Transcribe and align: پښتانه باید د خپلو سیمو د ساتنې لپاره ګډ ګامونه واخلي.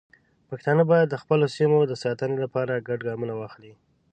پښتانه 0.49 0.83
باید 0.91 1.07
د 1.09 1.15
خپلو 1.23 1.45
سیمو 1.55 1.79
د 1.87 1.93
ساتنې 2.03 2.37
لپاره 2.43 2.83
ګډ 2.87 2.99
ګامونه 3.07 3.33
واخلي. 3.37 3.73